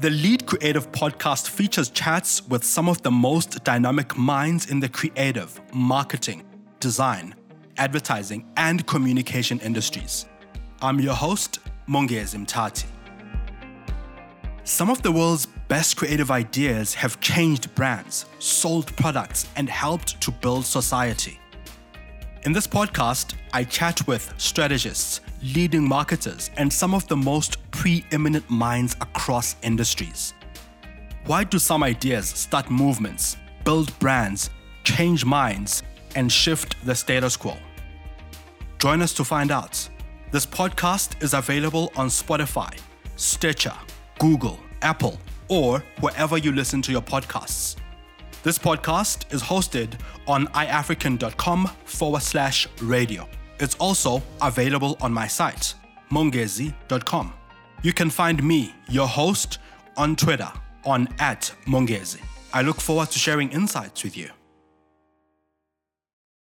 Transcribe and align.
The 0.00 0.10
Lead 0.10 0.44
Creative 0.44 0.90
podcast 0.90 1.48
features 1.48 1.88
chats 1.88 2.44
with 2.48 2.64
some 2.64 2.88
of 2.88 3.00
the 3.02 3.12
most 3.12 3.62
dynamic 3.62 4.18
minds 4.18 4.68
in 4.68 4.80
the 4.80 4.88
creative, 4.88 5.60
marketing, 5.72 6.42
design, 6.80 7.32
advertising, 7.76 8.44
and 8.56 8.84
communication 8.88 9.60
industries. 9.60 10.26
I'm 10.82 10.98
your 10.98 11.14
host, 11.14 11.60
Mongezi 11.88 12.44
Mtati. 12.44 12.86
Some 14.64 14.90
of 14.90 15.00
the 15.02 15.12
world's 15.12 15.46
best 15.68 15.96
creative 15.96 16.32
ideas 16.32 16.92
have 16.94 17.20
changed 17.20 17.72
brands, 17.76 18.26
sold 18.40 18.94
products, 18.96 19.46
and 19.54 19.70
helped 19.70 20.20
to 20.22 20.32
build 20.32 20.66
society. 20.66 21.38
In 22.42 22.52
this 22.52 22.66
podcast, 22.66 23.34
I 23.52 23.62
chat 23.62 24.04
with 24.08 24.34
strategists, 24.38 25.20
leading 25.54 25.86
marketers, 25.86 26.50
and 26.56 26.72
some 26.72 26.94
of 26.94 27.06
the 27.08 27.16
most 27.16 27.58
preeminent 27.70 28.48
minds 28.48 28.94
across 29.00 29.56
industries. 29.62 30.32
Why 31.26 31.44
do 31.44 31.58
some 31.58 31.82
ideas 31.82 32.28
start 32.28 32.70
movements, 32.70 33.36
build 33.64 33.98
brands, 33.98 34.50
change 34.84 35.24
minds, 35.24 35.82
and 36.14 36.30
shift 36.30 36.76
the 36.86 36.94
status 36.94 37.36
quo? 37.36 37.56
Join 38.78 39.02
us 39.02 39.12
to 39.14 39.24
find 39.24 39.50
out. 39.50 39.88
This 40.30 40.46
podcast 40.46 41.22
is 41.22 41.34
available 41.34 41.92
on 41.96 42.08
Spotify, 42.08 42.78
Stitcher, 43.16 43.74
Google, 44.18 44.58
Apple, 44.82 45.18
or 45.48 45.84
wherever 46.00 46.38
you 46.38 46.52
listen 46.52 46.82
to 46.82 46.92
your 46.92 47.02
podcasts. 47.02 47.76
This 48.42 48.58
podcast 48.58 49.32
is 49.32 49.42
hosted 49.42 49.94
on 50.26 50.46
iAfrikan.com 50.48 51.70
forward 51.84 52.22
slash 52.22 52.68
radio. 52.82 53.26
It's 53.60 53.76
also 53.76 54.22
available 54.40 54.96
on 55.00 55.12
my 55.12 55.26
site, 55.26 55.74
mongezi.com. 56.10 57.32
You 57.82 57.92
can 57.92 58.10
find 58.10 58.42
me, 58.42 58.74
your 58.88 59.06
host, 59.06 59.58
on 59.96 60.16
Twitter 60.16 60.50
on 60.84 61.08
at 61.18 61.52
Mongezi. 61.66 62.20
I 62.52 62.62
look 62.62 62.80
forward 62.80 63.10
to 63.10 63.18
sharing 63.18 63.50
insights 63.50 64.04
with 64.04 64.16
you. 64.16 64.30